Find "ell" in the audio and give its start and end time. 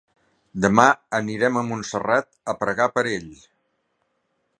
3.19-3.29